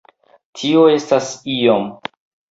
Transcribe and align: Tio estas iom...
Tio 0.61 0.85
estas 0.93 1.27
iom... 1.57 1.85